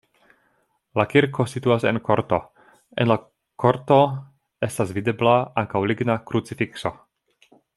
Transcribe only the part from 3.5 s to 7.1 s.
korto estas videbla ankaŭ ligna krucifikso.